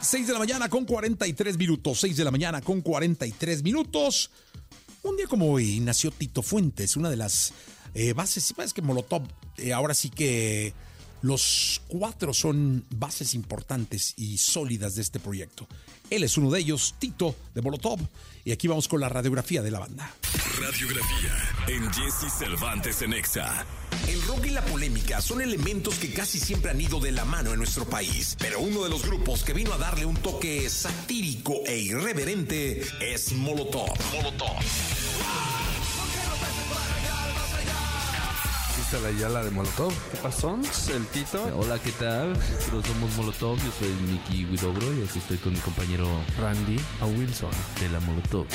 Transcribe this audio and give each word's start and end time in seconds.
6 0.00 0.26
de 0.26 0.32
la 0.32 0.38
mañana 0.38 0.68
con 0.68 0.86
43 0.86 1.58
minutos. 1.58 2.00
6 2.00 2.16
de 2.16 2.24
la 2.24 2.30
mañana 2.30 2.62
con 2.62 2.80
43 2.80 3.62
minutos. 3.62 4.30
Un 5.02 5.16
día 5.16 5.26
como 5.26 5.52
hoy 5.52 5.80
nació 5.80 6.10
Tito 6.10 6.42
Fuentes, 6.42 6.96
una 6.96 7.10
de 7.10 7.16
las 7.16 7.52
eh, 7.94 8.14
bases. 8.14 8.54
Es 8.58 8.72
que 8.72 8.82
Molotov, 8.82 9.22
eh, 9.58 9.72
ahora 9.72 9.92
sí 9.92 10.08
que 10.08 10.72
los 11.22 11.82
cuatro 11.88 12.32
son 12.32 12.84
bases 12.90 13.34
importantes 13.34 14.14
y 14.16 14.38
sólidas 14.38 14.94
de 14.94 15.02
este 15.02 15.20
proyecto. 15.20 15.66
Él 16.08 16.24
es 16.24 16.36
uno 16.36 16.50
de 16.50 16.60
ellos, 16.60 16.94
Tito 16.98 17.36
de 17.54 17.62
Molotov. 17.62 18.00
Y 18.44 18.52
aquí 18.52 18.68
vamos 18.68 18.88
con 18.88 19.00
la 19.00 19.08
radiografía 19.08 19.62
de 19.62 19.70
la 19.70 19.80
banda. 19.80 20.14
Radiografía 20.58 21.36
en 21.68 21.92
Jesse 21.92 22.32
Cervantes 22.32 23.02
en 23.02 23.12
Exa. 23.12 23.66
El 24.08 24.22
rock 24.22 24.46
y 24.46 24.50
la 24.50 24.64
polémica 24.64 25.20
son 25.20 25.42
elementos 25.42 25.96
que 25.96 26.12
casi 26.12 26.40
siempre 26.40 26.70
han 26.70 26.80
ido 26.80 27.00
de 27.00 27.12
la 27.12 27.24
mano 27.24 27.52
en 27.52 27.58
nuestro 27.58 27.84
país, 27.84 28.36
pero 28.38 28.60
uno 28.60 28.82
de 28.82 28.90
los 28.90 29.04
grupos 29.04 29.44
que 29.44 29.52
vino 29.52 29.74
a 29.74 29.78
darle 29.78 30.06
un 30.06 30.16
toque 30.16 30.68
satírico 30.70 31.60
e 31.66 31.78
irreverente 31.78 32.82
es 33.00 33.32
Molotov. 33.32 33.94
Molotov. 34.14 35.59
Está 38.92 39.08
la 39.08 39.16
Yala 39.16 39.44
de 39.44 39.52
Molotov. 39.52 39.92
¿Qué 40.10 40.16
pasó? 40.20 40.58
¿El 40.92 41.06
Tito? 41.06 41.44
Hola, 41.56 41.78
¿qué 41.78 41.92
tal? 41.92 42.30
Nosotros 42.32 42.86
somos 42.86 43.16
Molotov, 43.16 43.56
yo 43.58 43.70
soy 43.78 43.88
Mickey 44.10 44.44
Widobro 44.46 44.92
y 44.92 45.04
aquí 45.04 45.20
estoy 45.20 45.36
con 45.36 45.52
mi 45.52 45.60
compañero 45.60 46.08
Randy 46.40 46.76
a 47.00 47.06
Wilson. 47.06 47.50
de 47.78 47.88
la 47.88 48.00
Molotov. 48.00 48.46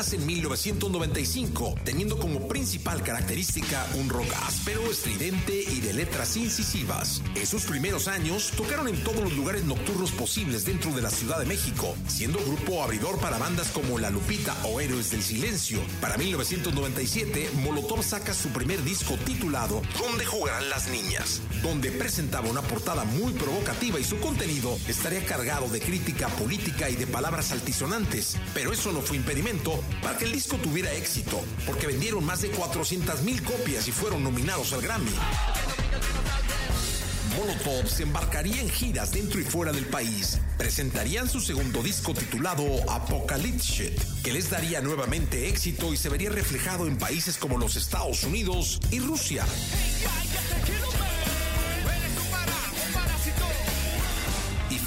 Nace 0.00 0.16
en 0.16 0.24
1995, 0.24 1.74
teniendo 1.84 2.18
como 2.18 2.48
principal 2.48 3.02
característica 3.02 3.86
un 3.98 4.08
rock 4.08 4.32
áspero, 4.46 4.90
estridente 4.90 5.52
y 5.52 5.82
de 5.82 5.92
letras 5.92 6.38
incisivas. 6.38 7.20
En 7.34 7.46
sus 7.46 7.64
primeros 7.64 8.08
años 8.08 8.50
tocaron 8.56 8.88
en 8.88 9.04
todos 9.04 9.20
los 9.20 9.34
lugares 9.34 9.64
nocturnos 9.64 10.10
posibles 10.12 10.64
dentro 10.64 10.90
de 10.92 11.02
la 11.02 11.10
Ciudad 11.10 11.38
de 11.38 11.44
México, 11.44 11.94
siendo 12.08 12.38
grupo 12.38 12.82
abridor 12.82 13.18
para 13.18 13.36
bandas 13.36 13.68
como 13.72 13.98
La 13.98 14.08
Lupita 14.08 14.56
o 14.64 14.80
Héroes 14.80 15.10
del 15.10 15.22
Silencio. 15.22 15.80
Para 16.00 16.16
1997, 16.16 17.50
Molotov 17.62 18.02
saca 18.02 18.32
su 18.32 18.48
primer 18.48 18.82
disco 18.82 19.18
titulado 19.26 19.82
¿Dónde 19.98 20.24
jugarán 20.24 20.70
las 20.70 20.88
niñas? 20.88 21.42
donde 21.62 21.90
presentaba 21.90 22.48
una 22.48 22.62
portada 22.62 23.04
muy 23.04 23.32
provocativa 23.34 24.00
y 24.00 24.04
su 24.04 24.18
contenido 24.18 24.78
estaría 24.88 25.24
cargado 25.26 25.68
de 25.68 25.80
crítica 25.80 26.28
política 26.28 26.88
y 26.88 26.96
de 26.96 27.06
palabras 27.06 27.52
altisonantes. 27.52 28.38
Pero 28.54 28.72
eso 28.72 28.92
no 28.92 29.02
fue 29.02 29.18
impedimento 29.18 29.82
para 30.02 30.18
que 30.18 30.24
el 30.24 30.32
disco 30.32 30.56
tuviera 30.56 30.92
éxito, 30.92 31.40
porque 31.66 31.86
vendieron 31.86 32.24
más 32.24 32.42
de 32.42 32.50
400 32.50 33.22
mil 33.22 33.42
copias 33.42 33.88
y 33.88 33.92
fueron 33.92 34.22
nominados 34.24 34.72
al 34.72 34.82
Grammy. 34.82 35.12
Molotov 37.36 37.88
se 37.88 38.02
embarcaría 38.02 38.60
en 38.60 38.68
giras 38.68 39.12
dentro 39.12 39.40
y 39.40 39.44
fuera 39.44 39.72
del 39.72 39.86
país. 39.86 40.38
Presentarían 40.58 41.28
su 41.28 41.40
segundo 41.40 41.82
disco 41.82 42.12
titulado 42.12 42.64
Apocalypse 42.90 43.94
que 44.22 44.32
les 44.32 44.50
daría 44.50 44.80
nuevamente 44.80 45.48
éxito 45.48 45.92
y 45.92 45.96
se 45.96 46.08
vería 46.08 46.30
reflejado 46.30 46.86
en 46.86 46.98
países 46.98 47.38
como 47.38 47.58
los 47.58 47.76
Estados 47.76 48.24
Unidos 48.24 48.80
y 48.90 49.00
Rusia. 49.00 49.44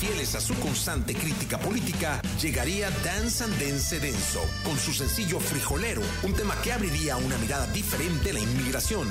Fieles 0.04 0.36
a 0.36 0.42
su 0.42 0.54
constante 0.56 1.14
crítica 1.14 1.58
política, 1.58 2.22
llegaría 2.42 2.90
Dance 3.06 3.42
and 3.44 3.58
Dance 3.58 4.00
Denso, 4.02 4.42
con 4.66 4.78
su 4.78 4.92
sencillo 4.92 5.40
Frijolero, 5.40 6.02
un 6.24 6.34
tema 6.34 6.60
que 6.62 6.74
abriría 6.74 7.16
una 7.16 7.38
mirada 7.38 7.68
diferente 7.68 8.32
a 8.32 8.34
la 8.34 8.40
inmigración. 8.40 9.08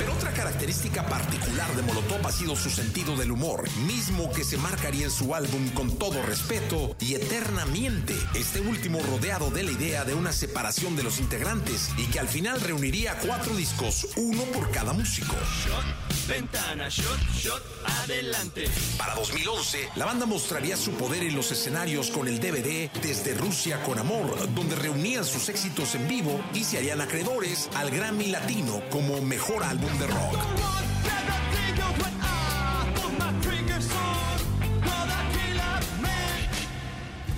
Pero 0.00 0.14
otra 0.14 0.32
característica 0.32 1.04
particular 1.04 1.70
de 1.76 1.82
Molotov 1.82 2.26
ha 2.26 2.32
sido 2.32 2.56
su 2.56 2.70
sentido 2.70 3.16
del 3.16 3.32
humor, 3.32 3.68
mismo 3.80 4.32
que 4.32 4.44
se 4.44 4.56
marcaría 4.56 5.04
en 5.04 5.10
su 5.10 5.34
álbum 5.34 5.68
con 5.74 5.98
todo 5.98 6.22
respeto 6.22 6.96
y 7.00 7.16
eternamente, 7.16 8.14
este 8.32 8.62
último 8.62 9.00
rodeado 9.02 9.50
de 9.50 9.62
la 9.62 9.72
idea 9.72 10.06
de 10.06 10.14
una 10.14 10.32
separación 10.32 10.96
de 10.96 11.02
los 11.02 11.20
integrantes 11.20 11.90
y 11.98 12.06
que 12.06 12.18
al 12.18 12.28
final 12.28 12.62
reuniría 12.62 13.18
cuatro 13.18 13.54
discos, 13.54 14.06
uno 14.16 14.42
por 14.44 14.70
cada 14.70 14.94
músico. 14.94 15.36
Shot, 15.66 16.26
ventana, 16.26 16.88
shot, 16.88 17.20
shot, 17.34 17.62
adelante. 18.02 18.70
Para 18.96 19.14
2011, 19.16 19.90
la 19.96 20.06
banda 20.06 20.24
mostraría 20.24 20.78
su 20.78 20.92
poder 20.92 21.24
en 21.24 21.36
los 21.36 21.52
escenarios 21.52 22.08
con 22.08 22.26
el 22.26 22.40
DVD 22.40 22.90
Desde 23.02 23.34
Rusia 23.34 23.82
con 23.82 23.98
Amor, 23.98 24.50
donde 24.54 24.76
reunían 24.76 25.26
sus 25.26 25.50
éxitos 25.50 25.94
en 25.94 26.08
vivo 26.08 26.40
y 26.54 26.64
se 26.64 26.78
harían 26.78 27.02
acreedores 27.02 27.68
al 27.74 27.90
Grammy 27.90 28.28
Latino 28.28 28.80
como 28.88 29.20
mejor 29.20 29.62
álbum 29.62 29.89
de 29.98 30.06
rock. 30.06 30.38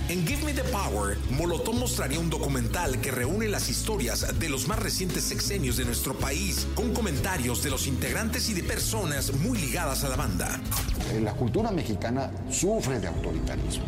En 0.09 0.27
Give 0.27 0.43
Me 0.43 0.53
the 0.53 0.63
Power, 0.65 1.17
Molotov 1.31 1.75
mostraría 1.75 2.19
un 2.19 2.29
documental 2.29 3.01
que 3.01 3.09
reúne 3.09 3.47
las 3.47 3.69
historias 3.69 4.37
de 4.37 4.49
los 4.49 4.67
más 4.67 4.77
recientes 4.79 5.23
sexenios 5.23 5.77
de 5.77 5.85
nuestro 5.85 6.13
país, 6.13 6.67
con 6.75 6.93
comentarios 6.93 7.63
de 7.63 7.71
los 7.71 7.87
integrantes 7.87 8.47
y 8.49 8.53
de 8.53 8.63
personas 8.63 9.33
muy 9.33 9.57
ligadas 9.57 10.03
a 10.03 10.09
la 10.09 10.15
banda. 10.15 10.61
La 11.21 11.33
cultura 11.33 11.71
mexicana 11.71 12.31
sufre 12.51 12.99
de 12.99 13.07
autoritarismo. 13.07 13.85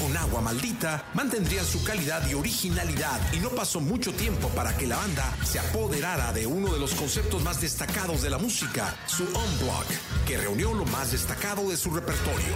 Con 0.00 0.16
agua 0.16 0.40
maldita, 0.40 1.06
mantendrían 1.14 1.64
su 1.64 1.82
calidad 1.82 2.26
y 2.28 2.34
originalidad 2.34 3.18
y 3.32 3.38
no 3.38 3.48
pasó 3.50 3.80
mucho 3.80 4.12
tiempo 4.12 4.48
para 4.50 4.76
que 4.76 4.86
la 4.86 4.96
banda 4.96 5.34
se 5.42 5.58
apoderara 5.58 6.32
de 6.32 6.46
uno 6.46 6.72
de 6.72 6.78
los 6.78 6.94
conceptos 6.94 7.42
más 7.42 7.60
destacados 7.60 8.22
de 8.22 8.30
la 8.30 8.38
música, 8.38 8.94
su 9.06 9.24
Unblock, 9.24 9.86
que 10.26 10.36
reunió 10.36 10.74
lo 10.74 10.84
más 10.86 11.12
destacado 11.12 11.70
de 11.70 11.76
su 11.76 11.90
repertorio. 11.94 12.54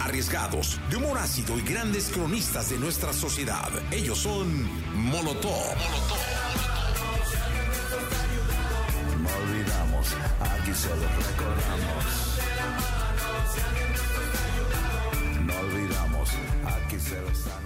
Arriesgados, 0.00 0.80
de 0.90 0.96
humor 0.96 1.18
ácido 1.18 1.58
y 1.58 1.62
grandes 1.62 2.08
cronistas 2.08 2.70
de 2.70 2.78
nuestra 2.78 3.12
sociedad. 3.12 3.70
Ellos 3.90 4.18
son 4.18 4.68
Molotov. 4.94 5.74
No 9.20 9.28
olvidamos, 9.42 10.08
aquí 10.40 10.74
solo 10.74 11.02
recordamos. 11.02 12.33
No 15.46 15.54
olvidamos, 15.60 16.30
aquí 16.64 16.98
se 16.98 17.20
lo 17.20 17.28
están. 17.28 17.62